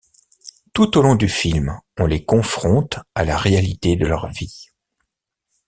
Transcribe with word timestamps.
Tout 0.73 0.97
au 0.97 1.03
long 1.03 1.13
du 1.13 1.29
film 1.29 1.77
on 1.99 2.07
les 2.07 2.25
confronte 2.25 2.97
à 3.13 3.23
la 3.23 3.37
réalité 3.37 3.95
de 3.97 4.07
leur 4.07 4.29
vie. 4.29 4.69